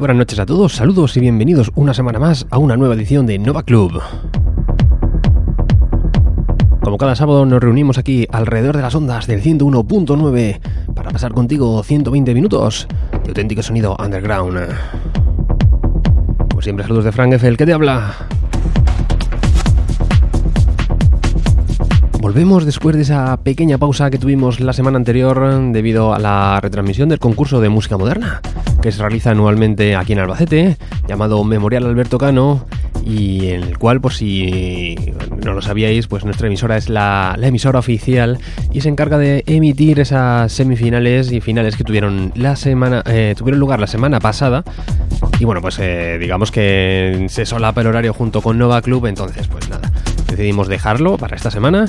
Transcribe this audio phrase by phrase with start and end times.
[0.00, 3.38] buenas noches a todos, saludos y bienvenidos una semana más a una nueva edición de
[3.38, 4.00] Nova Club.
[6.82, 10.58] Como cada sábado nos reunimos aquí alrededor de las ondas del 101.9
[10.94, 12.88] para pasar contigo 120 minutos
[13.24, 14.70] de auténtico sonido underground.
[16.48, 18.14] Como siempre, saludos de Frank Eiffel, que te habla.
[22.22, 27.10] Volvemos después de esa pequeña pausa que tuvimos la semana anterior debido a la retransmisión
[27.10, 28.40] del concurso de música moderna
[28.80, 30.76] que se realiza anualmente aquí en Albacete,
[31.08, 32.66] llamado Memorial Alberto Cano,
[33.04, 34.96] y en el cual, por si
[35.44, 38.38] no lo sabíais, pues nuestra emisora es la, emisora oficial
[38.72, 43.58] y se encarga de emitir esas semifinales y finales que tuvieron la semana eh, tuvieron
[43.58, 44.64] lugar la semana pasada.
[45.38, 49.48] Y bueno, pues eh, digamos que se solapa el horario junto con Nova Club, entonces
[49.48, 49.90] pues nada,
[50.28, 51.86] decidimos dejarlo para esta semana.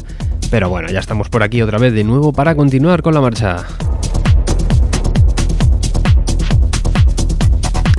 [0.49, 3.65] Pero bueno, ya estamos por aquí otra vez de nuevo para continuar con la marcha.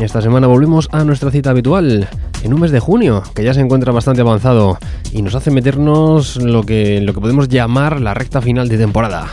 [0.02, 2.08] Esta semana volvemos a nuestra cita habitual,
[2.42, 4.76] en un mes de junio, que ya se encuentra bastante avanzado
[5.12, 9.28] y nos hace meternos lo que, lo que podemos llamar la recta final de temporada.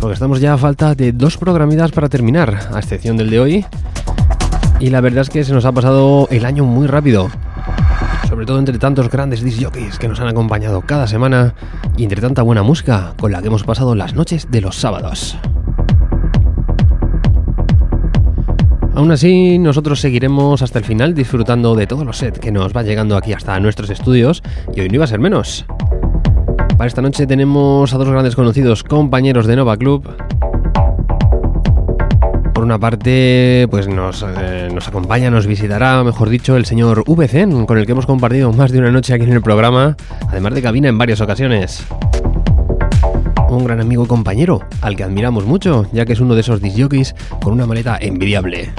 [0.00, 3.66] Porque estamos ya a falta de dos programidas para terminar, a excepción del de hoy.
[4.78, 7.28] Y la verdad es que se nos ha pasado el año muy rápido.
[8.28, 11.54] Sobre todo entre tantos grandes disc jockeys que nos han acompañado cada semana
[11.96, 15.36] y entre tanta buena música con la que hemos pasado las noches de los sábados.
[18.94, 22.82] Aún así, nosotros seguiremos hasta el final disfrutando de todos los sets que nos va
[22.82, 24.42] llegando aquí hasta nuestros estudios
[24.74, 25.64] y hoy no iba a ser menos.
[26.76, 30.14] Para esta noche tenemos a dos grandes conocidos compañeros de Nova Club.
[32.52, 37.66] Por una parte, pues nos, eh, nos acompaña, nos visitará, mejor dicho, el señor VC,
[37.66, 39.96] con el que hemos compartido más de una noche aquí en el programa,
[40.28, 41.86] además de cabina en varias ocasiones
[43.56, 46.60] un gran amigo y compañero, al que admiramos mucho, ya que es uno de esos
[46.60, 48.70] disjockeys con una maleta envidiable.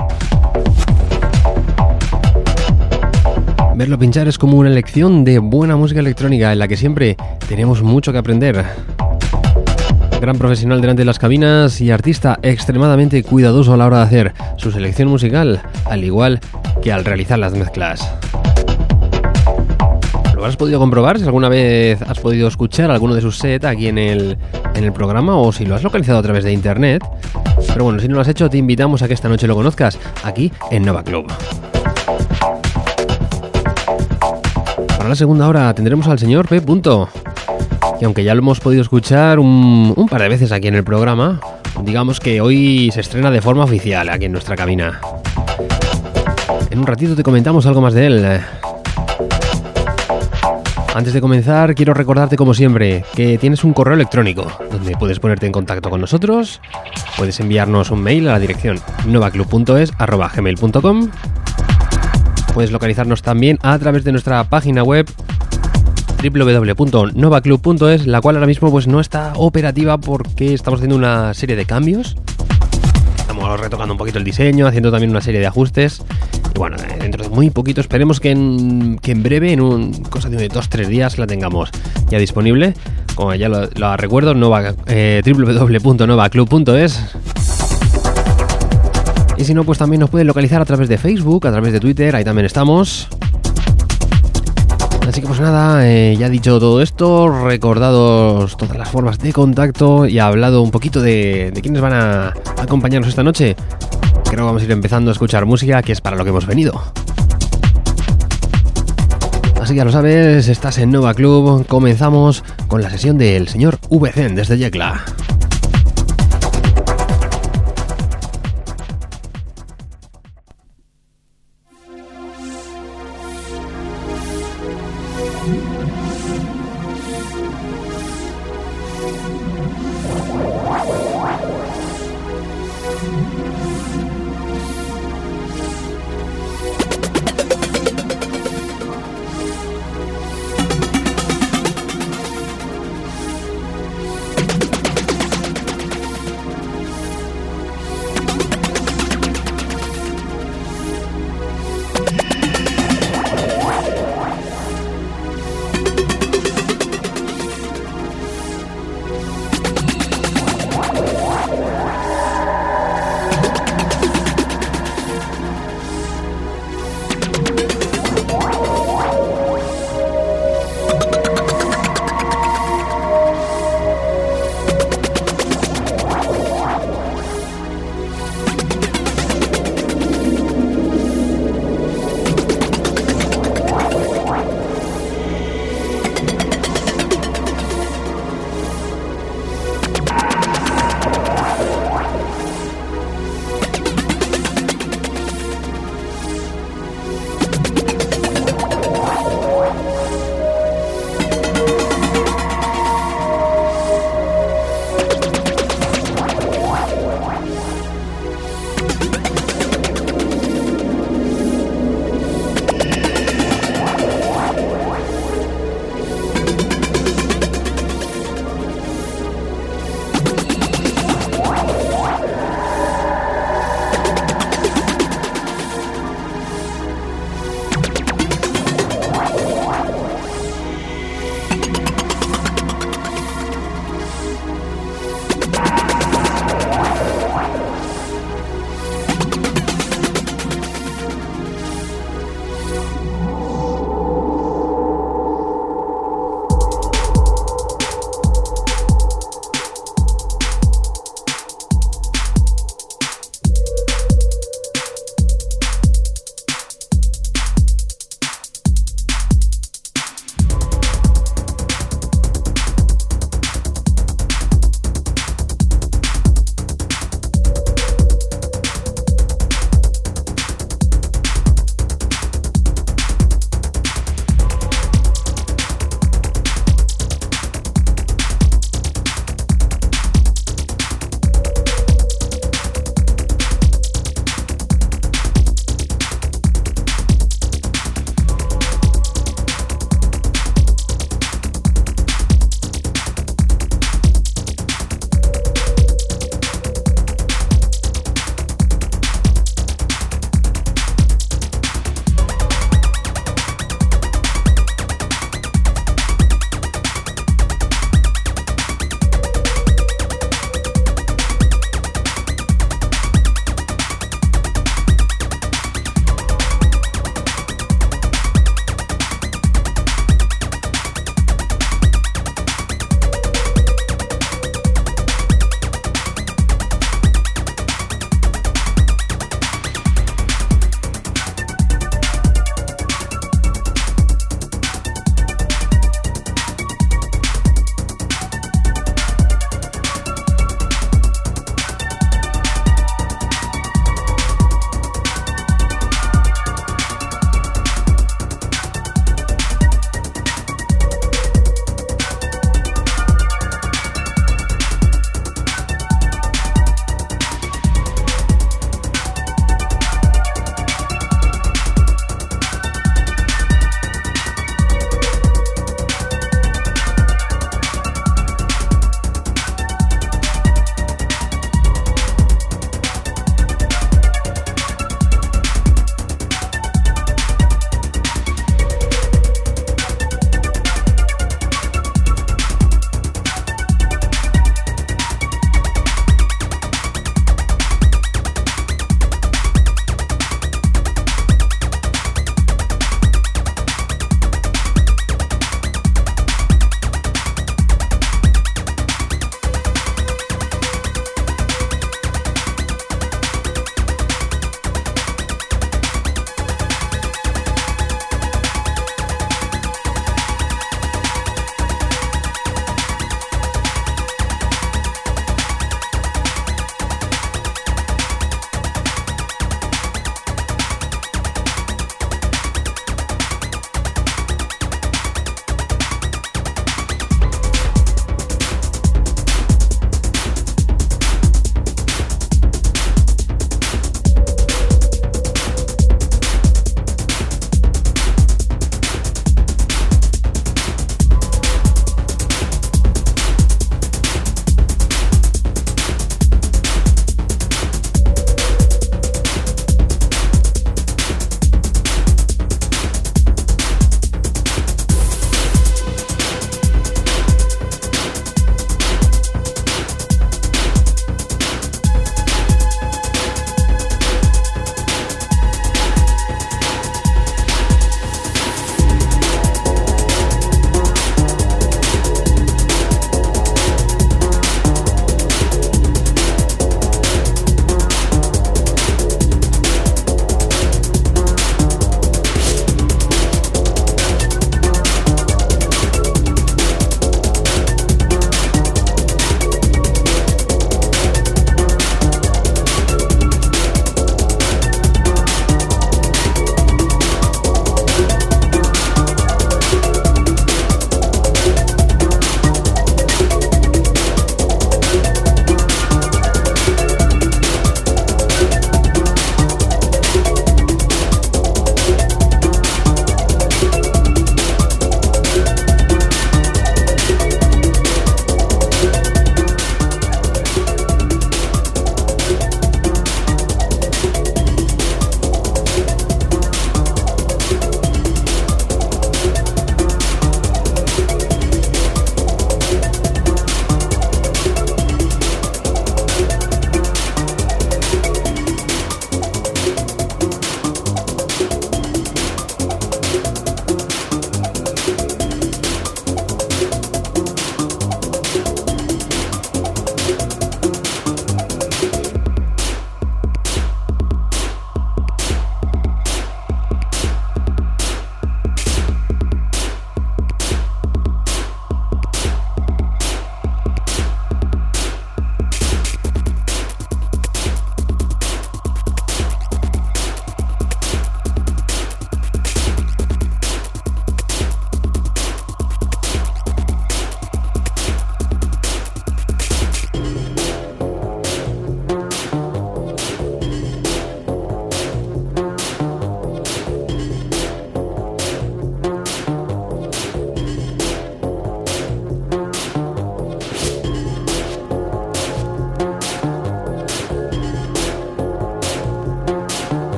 [3.75, 7.17] Verlo pinchar es como una lección de buena música electrónica en la que siempre
[7.47, 8.63] tenemos mucho que aprender.
[10.21, 14.33] Gran profesional delante de las cabinas y artista extremadamente cuidadoso a la hora de hacer
[14.57, 16.39] su selección musical, al igual
[16.81, 18.09] que al realizar las mezclas
[20.45, 23.97] has podido comprobar si alguna vez has podido escuchar alguno de sus sets aquí en
[23.97, 24.37] el,
[24.75, 27.03] en el programa o si lo has localizado a través de internet.
[27.67, 29.97] Pero bueno, si no lo has hecho, te invitamos a que esta noche lo conozcas
[30.23, 31.31] aquí en Nova Club.
[34.97, 36.61] Para la segunda hora tendremos al señor P.
[36.61, 37.09] Punto.
[37.99, 40.83] Y aunque ya lo hemos podido escuchar un, un par de veces aquí en el
[40.83, 41.39] programa,
[41.83, 44.99] digamos que hoy se estrena de forma oficial aquí en nuestra cabina.
[46.69, 48.41] En un ratito te comentamos algo más de él.
[50.93, 55.47] Antes de comenzar, quiero recordarte como siempre que tienes un correo electrónico donde puedes ponerte
[55.47, 56.61] en contacto con nosotros,
[57.17, 61.09] puedes enviarnos un mail a la dirección novaclub.es@gmail.com.
[62.53, 65.09] Puedes localizarnos también a través de nuestra página web
[66.21, 71.65] www.novaclub.es, la cual ahora mismo pues no está operativa porque estamos haciendo una serie de
[71.65, 72.15] cambios.
[73.23, 76.03] Estamos retocando un poquito el diseño, haciendo también una serie de ajustes
[76.53, 80.03] y bueno, eh, dentro de muy poquito, esperemos que en, que en breve, en un
[80.03, 81.71] cosa de dos tres días, la tengamos
[82.09, 82.75] ya disponible.
[83.15, 87.15] Como ya lo, recuerdo, nova, eh, www.novaclub.es.
[89.37, 91.79] Y si no, pues también nos pueden localizar a través de Facebook, a través de
[91.79, 93.07] Twitter, ahí también estamos.
[95.07, 100.05] Así que pues nada, eh, ya dicho todo esto, recordados todas las formas de contacto
[100.07, 103.55] y hablado un poquito de, de quiénes van a acompañarnos esta noche
[104.33, 106.47] creo que vamos a ir empezando a escuchar música, que es para lo que hemos
[106.47, 106.81] venido.
[109.61, 113.77] Así que ya lo sabes, estás en Nova Club, comenzamos con la sesión del señor
[113.91, 115.05] VC desde Yecla.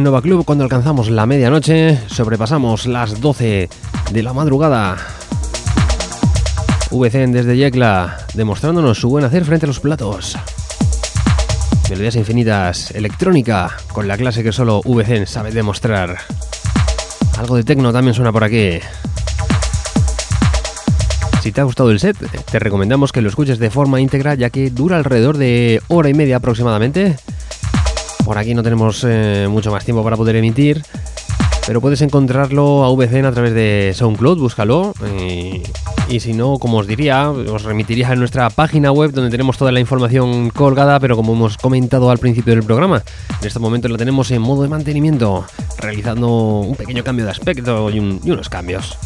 [0.00, 3.68] En Nova Club cuando alcanzamos la medianoche, sobrepasamos las 12
[4.10, 4.96] de la madrugada.
[6.90, 10.38] VCN desde Yecla, demostrándonos su buen hacer frente a los platos.
[11.90, 16.16] Melodías infinitas, electrónica, con la clase que solo VCN sabe demostrar.
[17.38, 18.78] Algo de tecno también suena por aquí.
[21.42, 22.16] Si te ha gustado el set,
[22.50, 26.14] te recomendamos que lo escuches de forma íntegra ya que dura alrededor de hora y
[26.14, 27.16] media aproximadamente
[28.30, 30.84] por aquí no tenemos eh, mucho más tiempo para poder emitir,
[31.66, 34.94] pero puedes encontrarlo a VCN a través de SoundCloud, búscalo.
[36.08, 39.72] Y, si no, como os diría, os remitiría a nuestra página web donde tenemos toda
[39.72, 43.02] la información colgada, pero como hemos comentado al principio del programa,
[43.40, 45.44] en este momento la tenemos en modo de mantenimiento,
[45.78, 48.96] realizando un pequeño cambio de aspecto y unos cambios.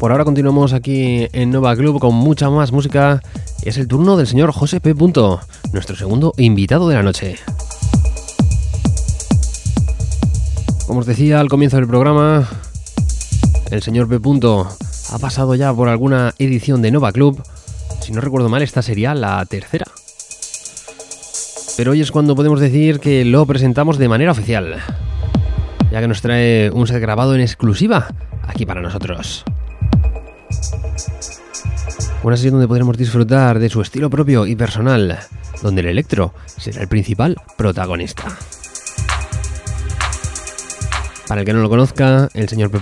[0.00, 3.20] Por ahora continuamos aquí en Nova Club con mucha más música.
[3.62, 4.94] Es el turno del señor José P.
[4.94, 7.36] nuestro segundo invitado de la noche.
[10.86, 12.48] Como os decía al comienzo del programa,
[13.70, 14.18] el señor P.
[15.12, 17.42] ha pasado ya por alguna edición de Nova Club.
[18.00, 19.84] Si no recuerdo mal, esta sería la tercera.
[21.76, 24.76] Pero hoy es cuando podemos decir que lo presentamos de manera oficial,
[25.92, 28.08] ya que nos trae un set grabado en exclusiva
[28.48, 29.44] aquí para nosotros.
[32.22, 35.18] Una sesión donde podremos disfrutar de su estilo propio y personal,
[35.62, 38.24] donde el electro será el principal protagonista.
[41.26, 42.78] Para el que no lo conozca, el señor P.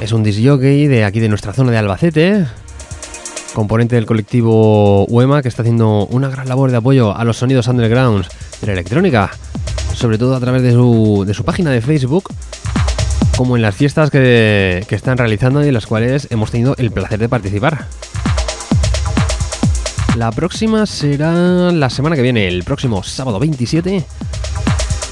[0.00, 2.46] es un disjockey de aquí de nuestra zona de Albacete,
[3.54, 7.68] componente del colectivo UEMA que está haciendo una gran labor de apoyo a los sonidos
[7.68, 8.28] undergrounds
[8.60, 9.30] de la electrónica,
[9.94, 12.32] sobre todo a través de su, de su página de Facebook
[13.36, 17.18] como en las fiestas que, están realizando y en las cuales hemos tenido el placer
[17.18, 17.86] de participar.
[20.16, 24.04] La próxima será la semana que viene, el próximo sábado 27,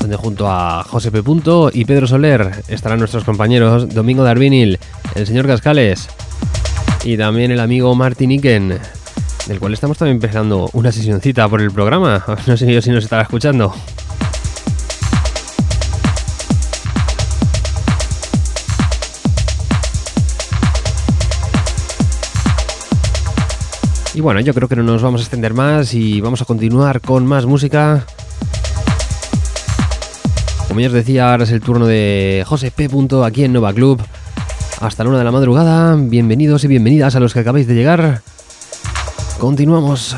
[0.00, 1.22] donde junto a José P.
[1.72, 4.78] y Pedro Soler estarán nuestros compañeros Domingo Darvinil,
[5.14, 6.08] el señor Cascales
[7.04, 8.78] y también el amigo Martin Iken,
[9.46, 12.24] del cual estamos también empezando una sesioncita por el programa.
[12.46, 13.74] No sé si nos estará escuchando.
[24.14, 27.00] Y bueno, yo creo que no nos vamos a extender más y vamos a continuar
[27.00, 28.04] con más música.
[30.68, 32.90] Como ya os decía, ahora es el turno de José P.
[33.24, 34.02] aquí en Nova Club.
[34.80, 35.96] Hasta la una de la madrugada.
[35.96, 38.20] Bienvenidos y bienvenidas a los que acabáis de llegar.
[39.38, 40.14] Continuamos.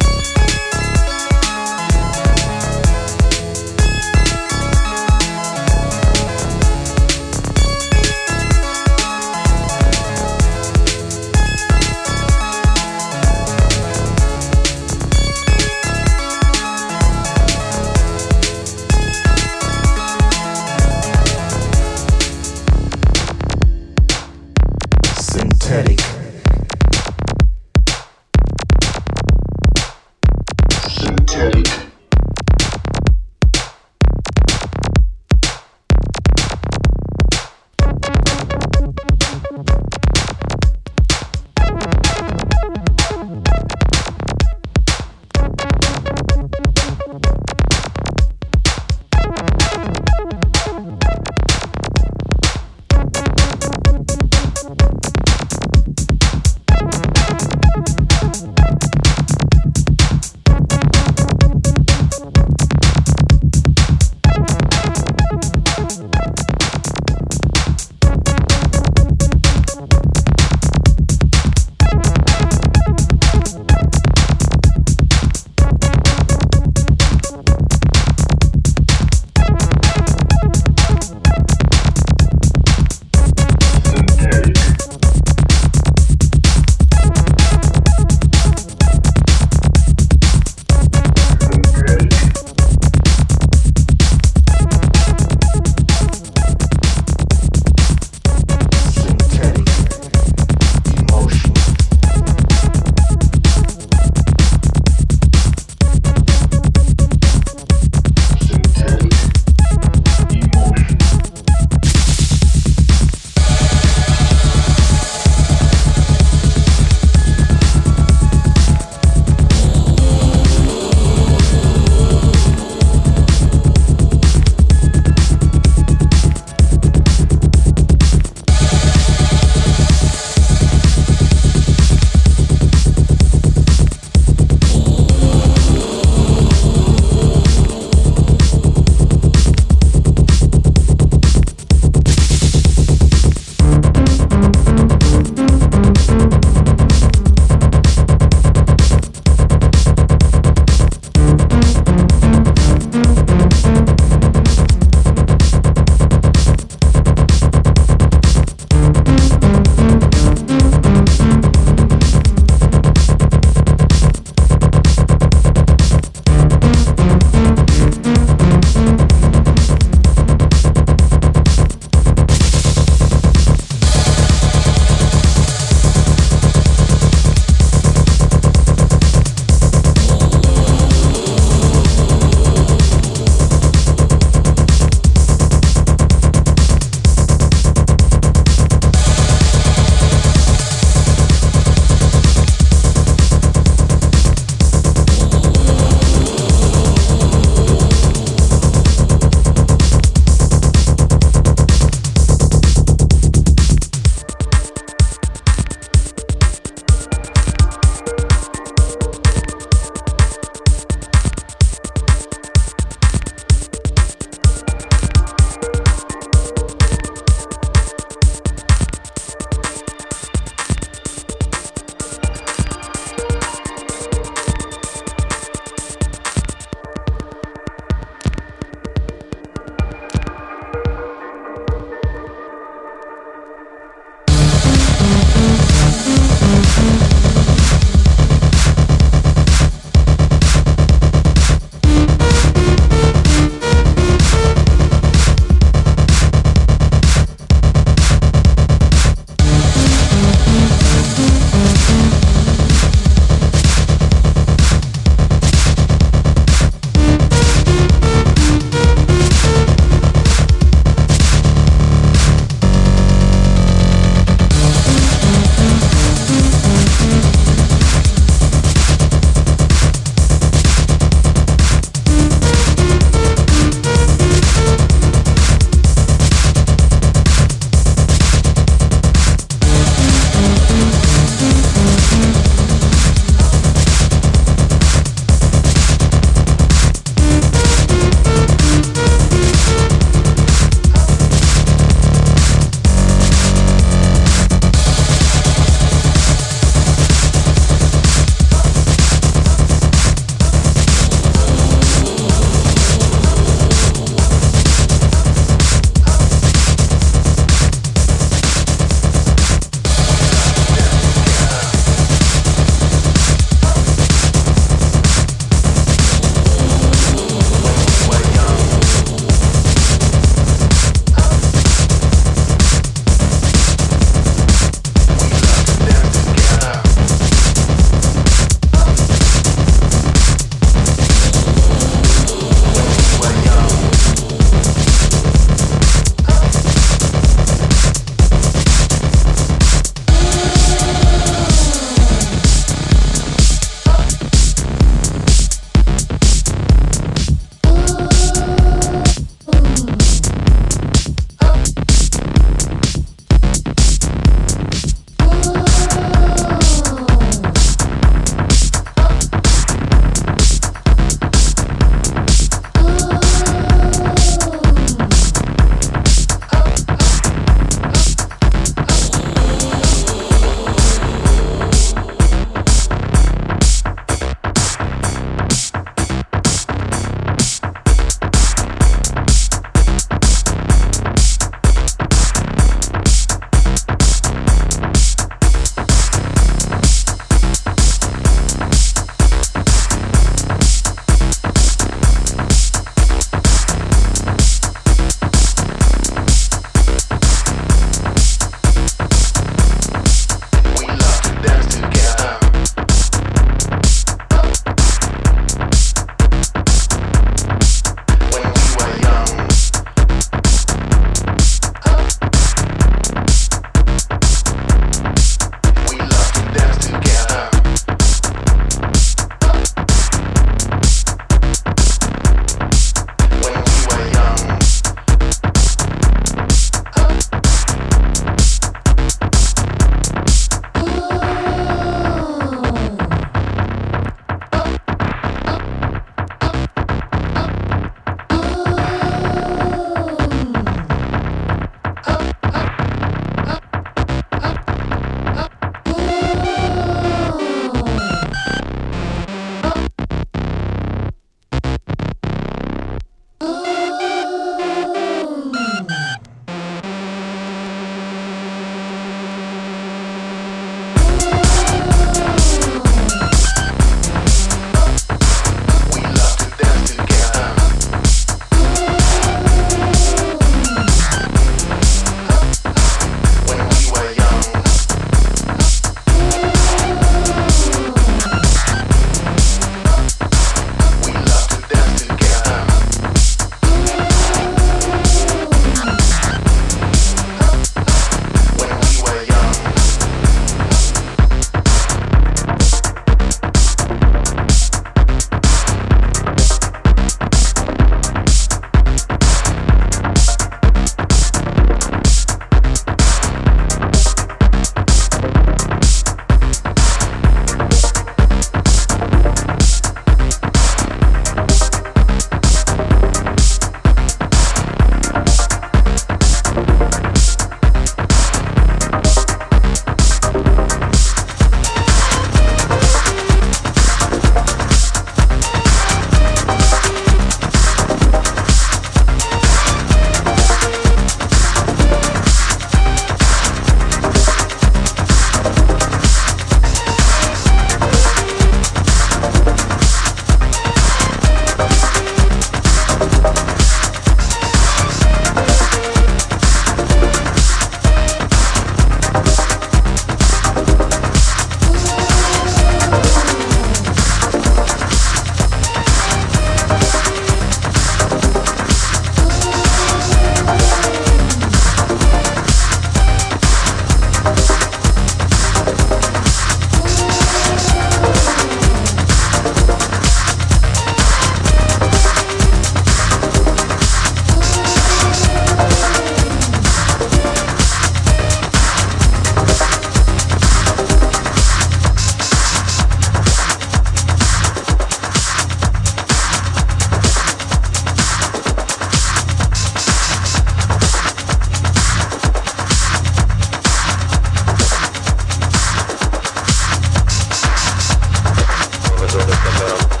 [599.11, 600.00] zona da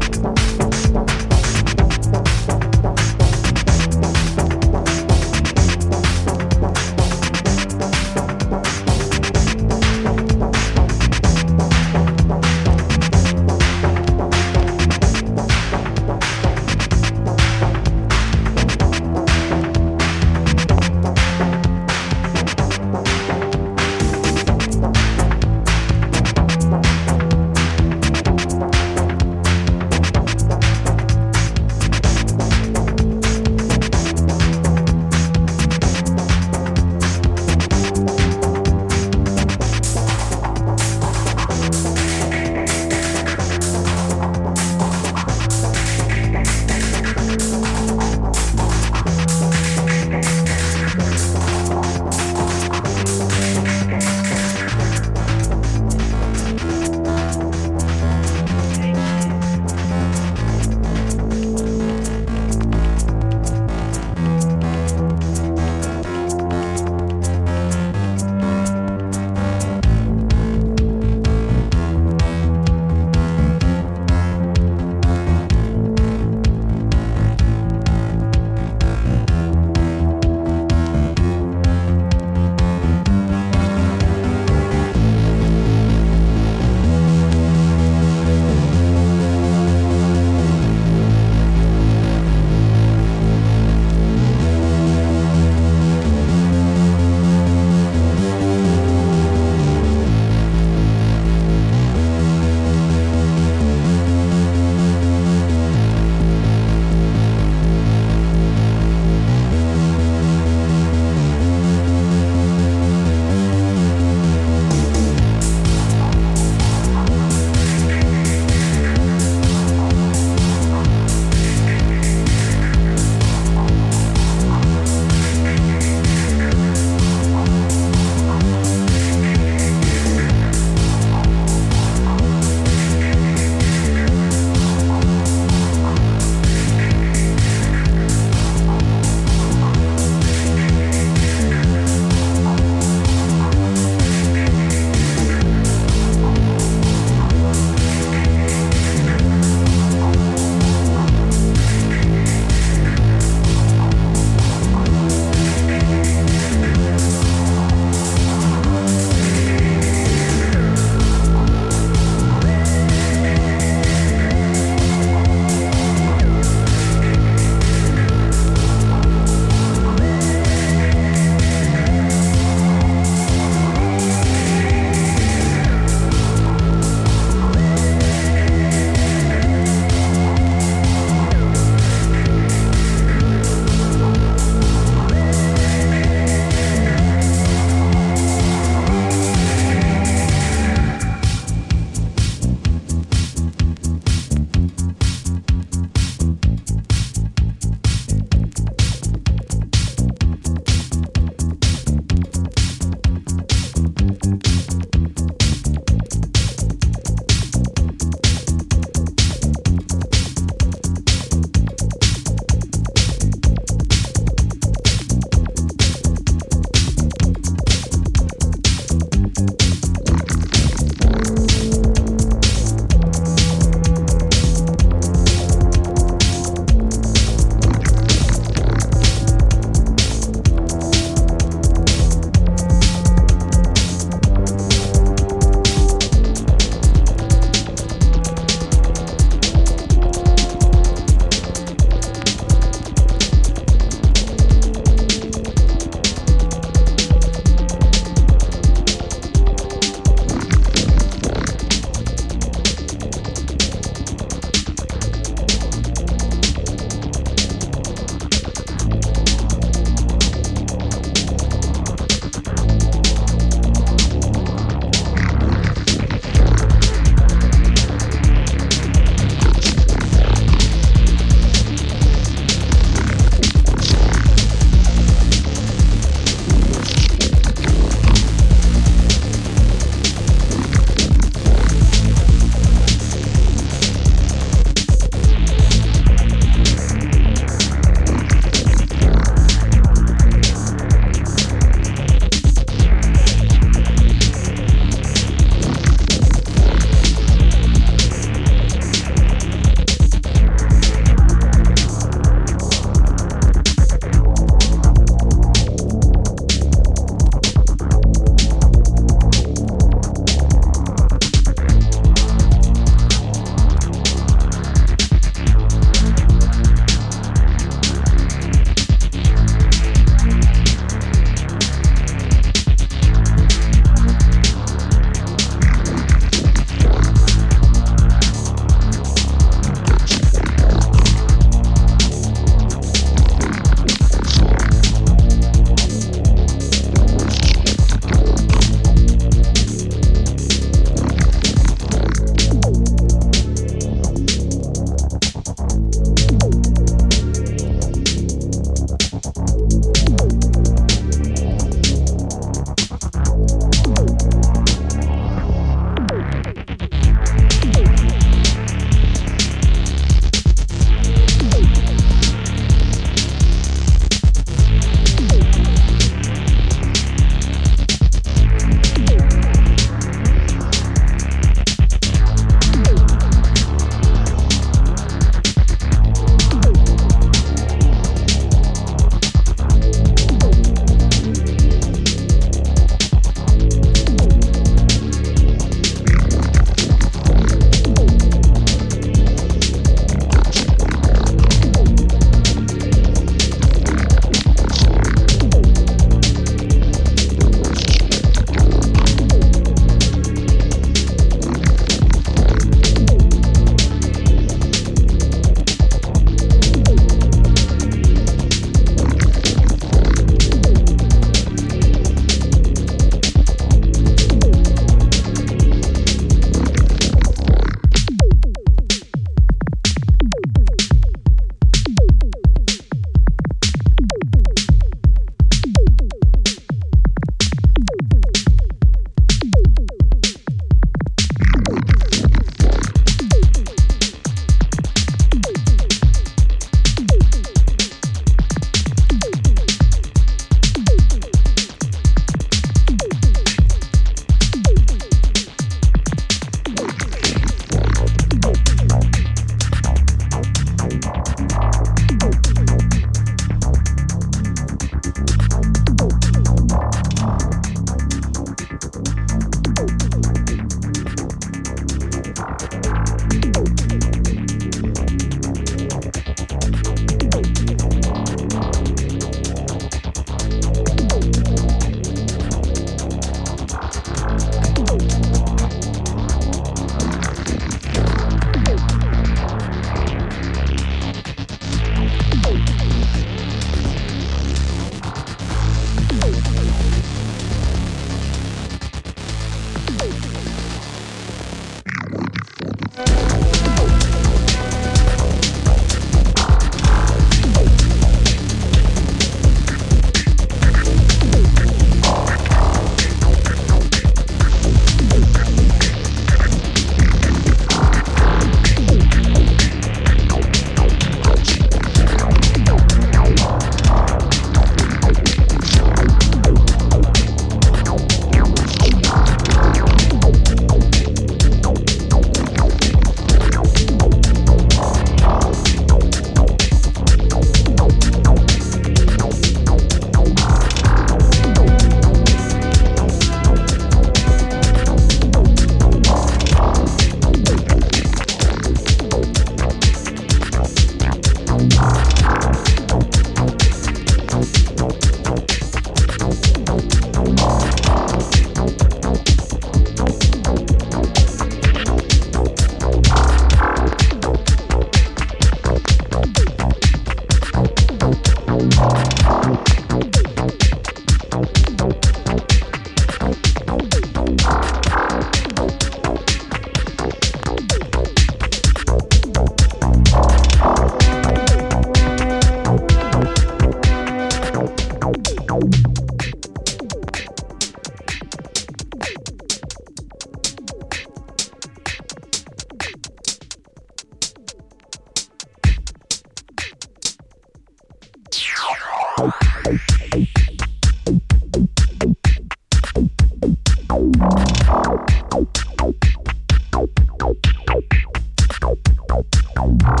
[599.61, 600.00] Pues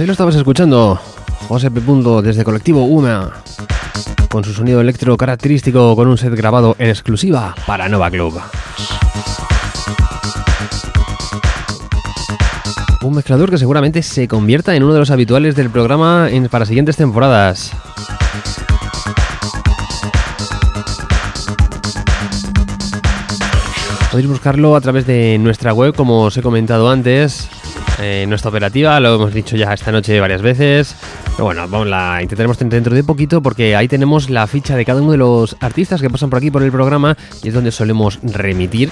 [0.00, 0.98] ahí lo estabas escuchando.
[1.46, 1.80] José P.
[2.22, 3.30] desde Colectivo UMA.
[4.30, 8.40] Con su sonido electro característico con un set grabado en exclusiva para Nova Club.
[13.02, 16.96] Un mezclador que seguramente se convierta en uno de los habituales del programa para siguientes
[16.96, 17.72] temporadas.
[24.10, 27.48] Podéis buscarlo a través de nuestra web, como os he comentado antes,
[28.00, 30.96] eh, nuestra operativa, lo hemos dicho ya esta noche varias veces.
[31.32, 35.02] Pero bueno, vamos, la intentaremos dentro de poquito porque ahí tenemos la ficha de cada
[35.02, 38.18] uno de los artistas que pasan por aquí por el programa y es donde solemos
[38.22, 38.90] remitir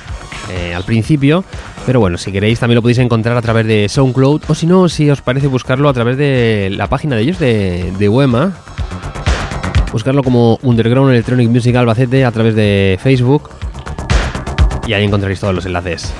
[0.51, 1.45] eh, al principio.
[1.87, 4.89] Pero bueno, si queréis también lo podéis encontrar a través de SoundCloud o si no,
[4.89, 8.53] si os parece buscarlo a través de la página de ellos de, de Wema.
[9.93, 13.49] Buscarlo como Underground Electronic Music Albacete a través de Facebook
[14.87, 16.13] y ahí encontraréis todos los enlaces.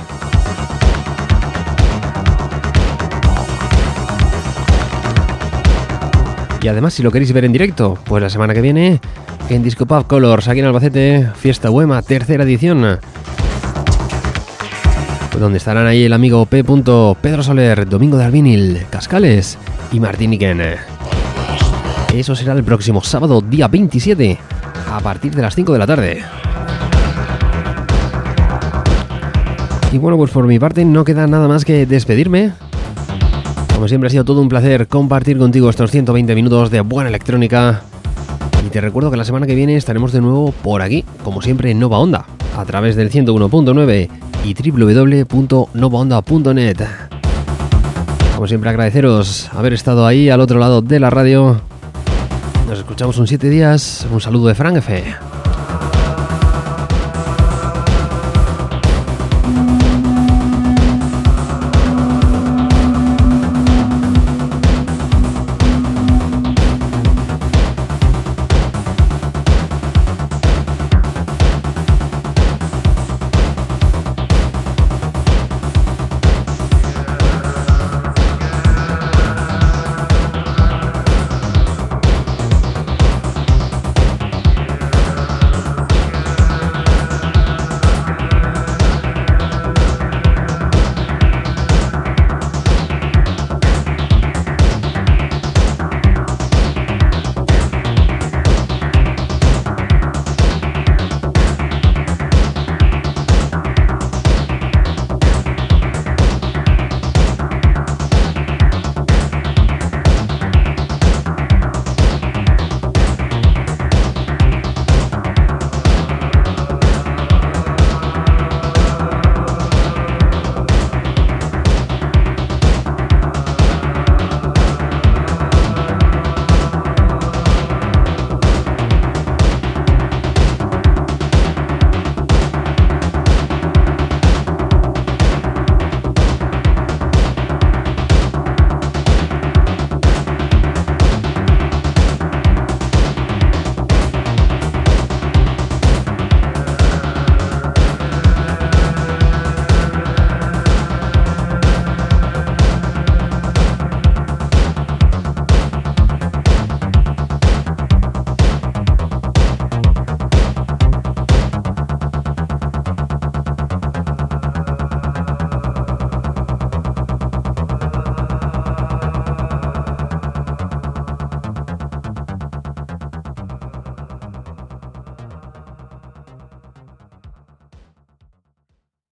[6.61, 8.99] Y además, si lo queréis ver en directo, pues la semana que viene
[9.49, 12.99] en Disco Pub Colors, aquí en Albacete, Fiesta Buema, tercera edición.
[15.39, 16.65] Donde estarán ahí el amigo P.
[17.21, 19.57] Pedro Soler, Domingo de Albinil, Cascales
[19.93, 20.61] y Martín Iken.
[22.13, 24.37] Eso será el próximo sábado, día 27,
[24.91, 26.23] a partir de las 5 de la tarde.
[29.93, 32.51] Y bueno, pues por mi parte no queda nada más que despedirme.
[33.79, 37.83] Como siempre ha sido todo un placer compartir contigo estos 120 minutos de buena electrónica.
[38.65, 41.71] Y te recuerdo que la semana que viene estaremos de nuevo por aquí, como siempre
[41.71, 42.25] en Nova Onda,
[42.57, 44.09] a través del 101.9
[44.43, 46.77] y www.novaonda.net.
[48.35, 51.61] Como siempre agradeceros haber estado ahí al otro lado de la radio.
[52.67, 54.05] Nos escuchamos en 7 días.
[54.11, 55.28] Un saludo de Frank F.